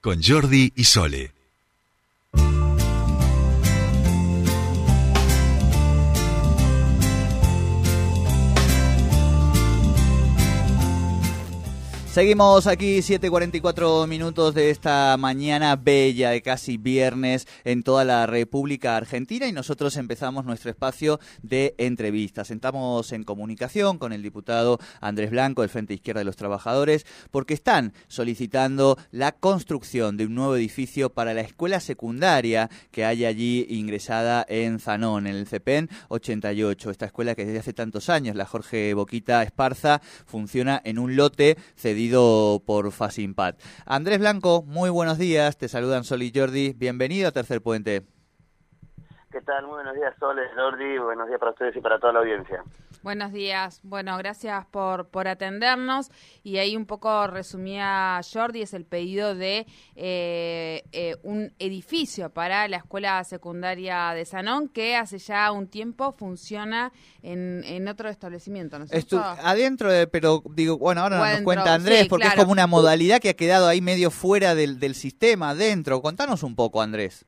[0.00, 1.39] Con Jordi y Sole.
[12.12, 18.96] Seguimos aquí 7.44 minutos de esta mañana bella de casi viernes en toda la República
[18.96, 22.50] Argentina y nosotros empezamos nuestro espacio de entrevistas.
[22.50, 27.54] Estamos en comunicación con el diputado Andrés Blanco del Frente Izquierda de los Trabajadores porque
[27.54, 33.66] están solicitando la construcción de un nuevo edificio para la escuela secundaria que hay allí
[33.70, 36.90] ingresada en Zanón, en el CEPEN 88.
[36.90, 41.56] Esta escuela que desde hace tantos años, la Jorge Boquita Esparza, funciona en un lote
[41.76, 43.60] cedido por Fasimpat.
[43.86, 48.19] Andrés Blanco, muy buenos días, te saludan Sol y Jordi, bienvenido a Tercer Puente.
[49.62, 52.62] Muy buenos días, Sol, Jordi, buenos días para ustedes y para toda la audiencia.
[53.02, 53.80] Buenos días.
[53.82, 56.10] Bueno, gracias por, por atendernos.
[56.44, 62.68] Y ahí un poco resumía Jordi, es el pedido de eh, eh, un edificio para
[62.68, 66.92] la escuela secundaria de Sanón, que hace ya un tiempo funciona
[67.22, 72.06] en, en otro establecimiento, ¿no es adentro, de, pero digo, bueno, ahora nos cuenta Andrés,
[72.08, 76.00] porque es como una modalidad que ha quedado ahí medio fuera del, del sistema, adentro.
[76.02, 77.26] Contanos un poco, Andrés.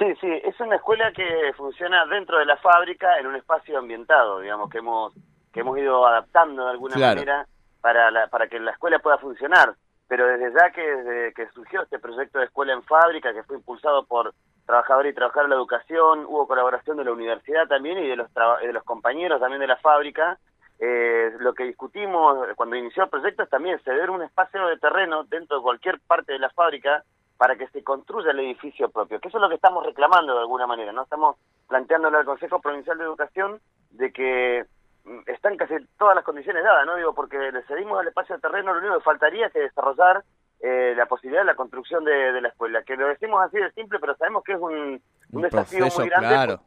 [0.00, 4.40] Sí, sí, es una escuela que funciona dentro de la fábrica en un espacio ambientado,
[4.40, 5.12] digamos, que hemos
[5.52, 7.46] que hemos ido adaptando de alguna manera
[7.82, 9.74] para, la, para que la escuela pueda funcionar.
[10.08, 13.56] Pero desde ya que, desde que surgió este proyecto de escuela en fábrica, que fue
[13.56, 14.32] impulsado por
[14.64, 18.28] trabajadores y trabajar en la educación, hubo colaboración de la universidad también y de los,
[18.32, 20.38] de los compañeros también de la fábrica.
[20.78, 25.24] Eh, lo que discutimos cuando inició el proyecto es también ceder un espacio de terreno
[25.24, 27.04] dentro de cualquier parte de la fábrica
[27.40, 30.40] para que se construya el edificio propio, que eso es lo que estamos reclamando de
[30.40, 31.04] alguna manera, ¿no?
[31.04, 31.36] Estamos
[31.68, 34.66] planteándole al Consejo Provincial de Educación de que
[35.06, 36.96] mm, están casi todas las condiciones dadas, ¿no?
[36.96, 40.22] Digo, porque le cedimos al espacio de terreno, lo único que faltaría es que desarrollar
[40.60, 43.98] eh, la posibilidad de la construcción de, la escuela, que lo decimos así de simple,
[43.98, 46.28] pero sabemos que es un, desafío muy grande.
[46.28, 46.60] Claro.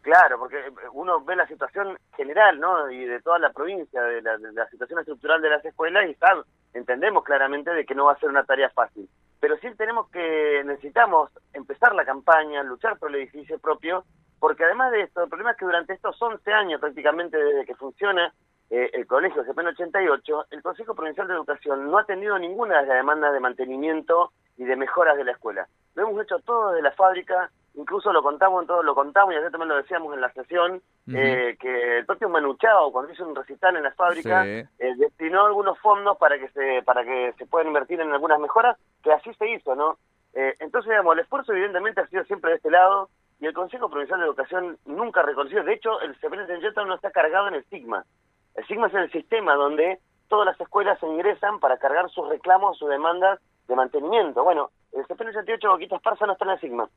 [0.00, 2.90] Claro, porque uno ve la situación general, ¿no?
[2.90, 6.14] Y de toda la provincia, de la, de la situación estructural de las escuelas y
[6.14, 9.06] sabe, entendemos claramente de que no va a ser una tarea fácil
[9.44, 14.06] pero sí tenemos que, necesitamos empezar la campaña, luchar por el edificio propio,
[14.40, 17.74] porque además de esto, el problema es que durante estos 11 años prácticamente desde que
[17.74, 18.32] funciona
[18.70, 22.86] eh, el colegio CPN 88, el Consejo Provincial de Educación no ha tenido ninguna de
[22.86, 25.68] las demandas de mantenimiento y de mejoras de la escuela.
[25.94, 29.36] Lo hemos hecho todo desde la fábrica, incluso lo contamos en todo, lo contamos y
[29.36, 30.80] ayer también lo decíamos en la sesión,
[31.12, 35.78] eh, que el propio Manuchao, cuando hizo un recital en la fábrica, eh, destinó algunos
[35.80, 39.48] fondos para que se para que se puedan invertir en algunas mejoras, que así se
[39.50, 39.98] hizo, ¿no?
[40.34, 43.08] Eh, entonces, digamos, el esfuerzo evidentemente ha sido siempre de este lado,
[43.40, 46.46] y el Consejo Provincial de Educación nunca reconoció, de hecho, el CPN
[46.86, 48.04] no está cargado en el SIGMA.
[48.54, 49.98] El SIGMA es el sistema donde
[50.28, 54.42] todas las escuelas se ingresan para cargar sus reclamos, sus demandas de mantenimiento.
[54.44, 56.88] Bueno, el CPN 88 Boquita Esparza no está en el SIGMA.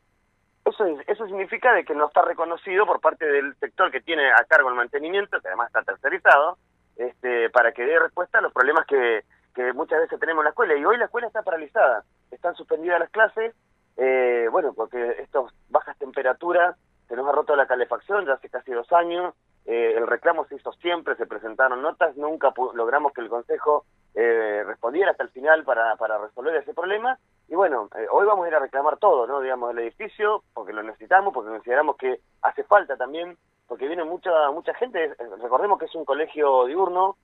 [0.67, 4.44] Eso, eso significa de que no está reconocido por parte del sector que tiene a
[4.45, 6.57] cargo el mantenimiento, que además está tercerizado,
[6.97, 9.23] este, para que dé respuesta a los problemas que,
[9.55, 10.75] que muchas veces tenemos en la escuela.
[10.75, 13.55] Y hoy la escuela está paralizada, están suspendidas las clases,
[13.95, 16.75] eh, bueno, porque estas bajas temperaturas
[17.07, 19.34] se nos ha roto la calefacción ya hace casi dos años,
[19.66, 23.85] eh, el reclamo se hizo siempre, se presentaron notas, nunca logramos que el Consejo
[24.16, 27.19] eh, respondiera hasta el final para, para resolver ese problema.
[27.49, 29.41] Y bueno, eh, hoy vamos a ir a reclamar todo, ¿no?
[29.41, 34.51] Digamos, el edificio, porque lo necesitamos, porque consideramos que hace falta también, porque viene mucha
[34.51, 37.16] mucha gente, recordemos que es un colegio diurno,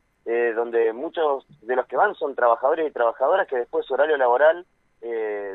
[0.56, 4.16] donde muchos de los que van son trabajadores y trabajadoras que después de su horario
[4.16, 4.66] laboral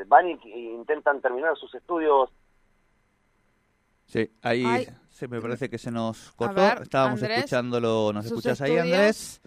[0.05, 2.29] van e intentan terminar sus estudios
[4.05, 6.61] Sí, ahí se me parece que se nos cortó.
[6.83, 8.13] Estábamos escuchándolo.
[8.13, 9.41] ¿Nos escuchas ahí, Andrés?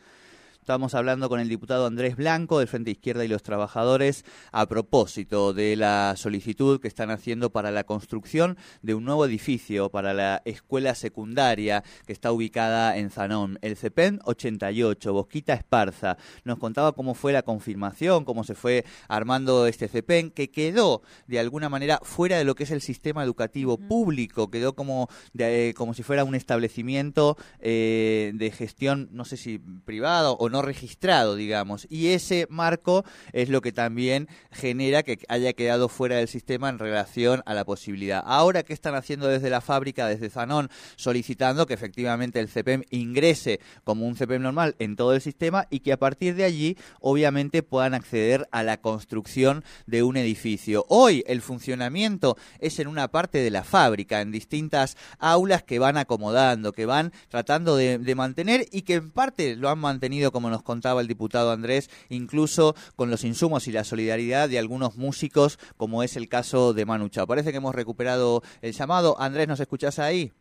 [0.62, 5.53] Estamos hablando con el diputado Andrés Blanco del Frente Izquierda y los Trabajadores a propósito
[5.53, 10.41] de la solicitud que están haciendo para la construcción de un nuevo edificio para la
[10.45, 16.17] escuela secundaria que está ubicada en Zanón, el CEPEN 88, Bosquita Esparza.
[16.45, 21.41] Nos contaba cómo fue la confirmación, cómo se fue armando este CEPEN, que quedó de
[21.41, 25.92] alguna manera fuera de lo que es el sistema educativo público, quedó como, eh, como
[25.92, 31.87] si fuera un establecimiento eh, de gestión, no sé si privado o no registrado, digamos.
[31.91, 36.78] Y ese marco es lo que también genera que haya quedado fuera del sistema en
[36.78, 38.22] relación a la posibilidad.
[38.25, 40.71] Ahora, ¿qué están haciendo desde la fábrica, desde Zanón?
[40.97, 45.81] Solicitando que efectivamente el CPM ingrese como un CPM normal en todo el sistema y
[45.81, 50.84] que a partir de allí, obviamente, puedan acceder a la construcción de un edificio.
[50.89, 55.97] Hoy el funcionamiento es en una parte de la fábrica, en distintas aulas que van
[55.97, 60.41] acomodando, que van tratando de, de mantener y que en parte lo han mantenido como
[60.42, 64.97] como nos contaba el diputado Andrés, incluso con los insumos y la solidaridad de algunos
[64.97, 67.27] músicos, como es el caso de Manucha.
[67.27, 69.15] Parece que hemos recuperado el llamado.
[69.21, 70.33] Andrés, ¿nos escuchás ahí?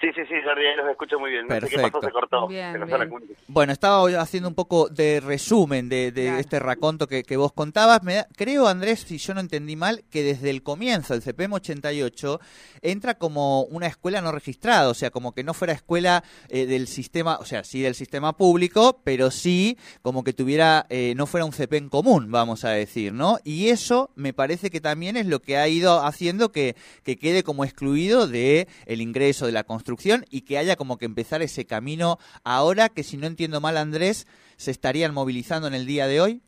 [0.00, 1.46] Sí, sí, sí, Jordi, los escucho muy bien.
[1.46, 2.00] Perfecto.
[2.02, 2.48] se cortó.
[3.46, 6.08] bueno, estaba haciendo un poco de resumen de,
[6.40, 8.02] este raconto que, vos contabas.
[8.02, 12.40] Me creo, Andrés, si yo no entendí mal, que desde el comienzo, el CPM 88,
[12.82, 16.88] entra como una escuela no registrada, o sea, como que no fuera escuela eh, del
[16.88, 21.44] sistema, o sea, sí del sistema público, pero sí como que tuviera, eh, no fuera
[21.44, 23.38] un CP en común, vamos a decir, ¿no?
[23.44, 26.74] Y eso me parece que también es lo que ha ido haciendo que,
[27.04, 29.83] que quede como excluido de el ingreso de la construcción
[30.30, 34.26] y que haya como que empezar ese camino ahora que si no entiendo mal Andrés,
[34.56, 36.42] se estarían movilizando en el día de hoy.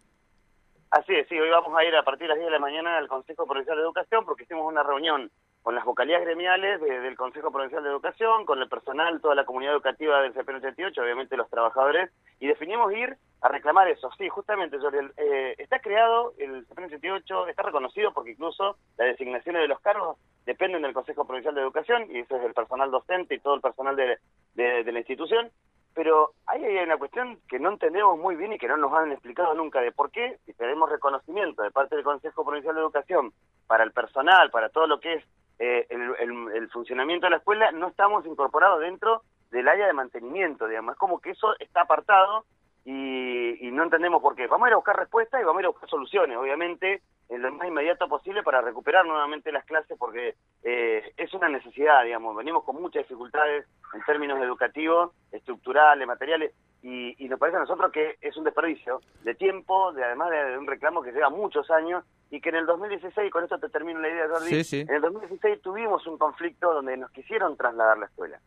[0.90, 2.96] Así es, sí, hoy vamos a ir a partir de las 10 de la mañana
[2.96, 5.30] al Consejo Provincial de Educación porque hicimos una reunión
[5.62, 9.74] con las vocalías gremiales del Consejo Provincial de Educación, con el personal, toda la comunidad
[9.74, 14.08] educativa del CPN 88, obviamente los trabajadores, y definimos ir a reclamar eso.
[14.16, 14.76] Sí, justamente,
[15.16, 20.18] eh, está creado el CPN 88, está reconocido porque incluso las designaciones de los cargos
[20.46, 23.60] dependen del Consejo Provincial de Educación, y eso es el personal docente y todo el
[23.60, 24.18] personal de,
[24.54, 25.50] la institución,
[25.92, 29.10] pero ahí hay una cuestión que no entendemos muy bien y que no nos han
[29.12, 33.32] explicado nunca de por qué, si tenemos reconocimiento de parte del Consejo Provincial de Educación
[33.66, 35.24] para el personal, para todo lo que es
[35.58, 40.92] eh, el, funcionamiento de la escuela, no estamos incorporados dentro del área de mantenimiento, digamos.
[40.92, 42.44] Es como que eso está apartado
[42.84, 44.46] y, no entendemos por qué.
[44.46, 47.42] Vamos a ir a buscar respuestas y vamos a ir a buscar soluciones, obviamente, en
[47.42, 52.36] lo más inmediato posible para recuperar nuevamente las clases porque eh, es una necesidad, digamos.
[52.36, 56.52] Venimos con muchas dificultades en términos educativos, estructurales, materiales,
[56.82, 60.56] y, y nos parece a nosotros que es un desperdicio de tiempo, de además de
[60.56, 64.00] un reclamo que lleva muchos años y que en el 2016, con esto te termino
[64.00, 68.40] la idea, Jordi, en el 2016 tuvimos un conflicto donde nos quisieron trasladar la escuela.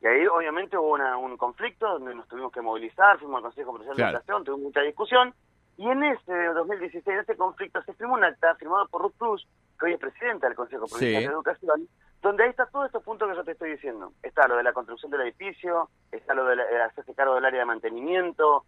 [0.00, 3.96] Y ahí obviamente hubo un conflicto donde nos tuvimos que movilizar, fuimos al Consejo Provincial
[3.96, 5.34] de Educación, tuvimos mucha discusión,
[5.78, 9.48] y en ese 2016, en ese conflicto, se firmó un acta firmado por Ruth Cruz,
[9.78, 11.88] que hoy es presidenta del Consejo Provincial de Educación,
[12.20, 14.12] donde ahí está todos estos puntos que yo te estoy diciendo.
[14.24, 17.60] Está lo de la construcción del edificio, está lo de eh, hacerse cargo del área
[17.60, 18.64] de mantenimiento,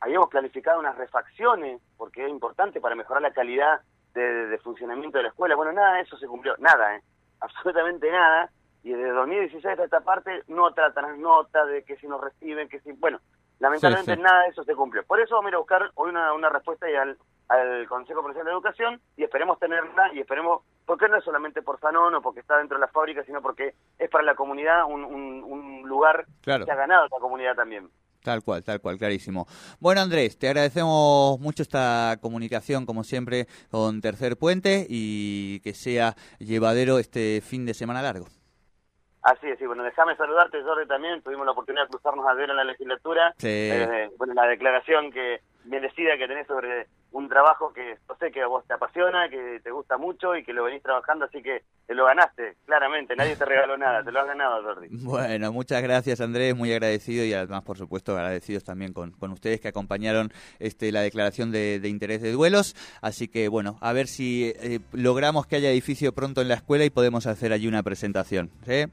[0.00, 3.80] habíamos planificado unas refacciones, porque es importante para mejorar la calidad
[4.14, 5.56] de, funcionamiento de la escuela.
[5.56, 7.02] Bueno, nada de eso se cumplió, nada, ¿eh?
[7.40, 8.50] absolutamente nada.
[8.84, 12.78] Y desde 2016 hasta esta parte, nota tras nota de que si nos reciben, que
[12.80, 12.92] si...
[12.92, 13.20] Bueno,
[13.62, 15.04] lamentablemente nada de eso se cumplió.
[15.04, 17.16] Por eso vamos a buscar hoy una, una respuesta y al,
[17.48, 21.78] al Consejo Provincial de Educación y esperemos tenerla y esperemos, porque no es solamente por
[21.78, 25.04] Sanón o porque está dentro de la fábrica, sino porque es para la comunidad un,
[25.04, 27.88] un, lugar que ha ganado la comunidad también.
[28.22, 29.46] Tal cual, tal cual, clarísimo.
[29.78, 36.14] Bueno, Andrés, te agradecemos mucho esta comunicación, como siempre, con Tercer Puente y que sea
[36.38, 38.26] llevadero este fin de semana largo.
[39.22, 41.22] Así es, y bueno, déjame saludarte, Jorge, también.
[41.22, 43.32] Tuvimos la oportunidad de cruzarnos a ver en la legislatura.
[43.38, 43.48] Sí.
[43.48, 48.42] Eh, bueno, la declaración que merecida que tenés sobre un trabajo que yo sé que
[48.42, 51.62] a vos te apasiona, que te gusta mucho y que lo venís trabajando, así que
[51.86, 54.88] te lo ganaste, claramente, nadie te regaló nada, te lo has ganado, Jordi.
[55.02, 59.60] Bueno, muchas gracias Andrés, muy agradecido y además, por supuesto, agradecidos también con, con ustedes
[59.60, 64.52] que acompañaron este, la declaración de, interés de duelos, así que bueno, a ver si
[64.56, 68.50] eh, logramos que haya edificio pronto en la escuela y podemos hacer allí una presentación.
[68.64, 68.86] ¿sí?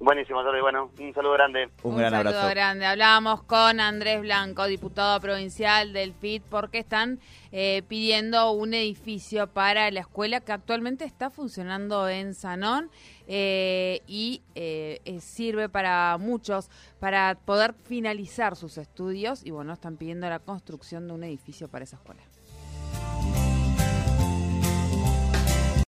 [0.00, 0.60] Buenísimo, Jordi.
[0.60, 1.70] Bueno, un saludo grande.
[1.82, 2.84] Un, gran saludo grande.
[2.84, 7.20] Hablábamos con Andrés Blanco, diputado provincial del FIT, porque están
[7.52, 12.90] eh, pidiendo un edificio para la escuela que actualmente está funcionando en Sanón
[13.28, 20.28] eh, y eh, sirve para muchos para poder finalizar sus estudios y bueno, están pidiendo
[20.28, 22.22] la construcción de un edificio para esa escuela.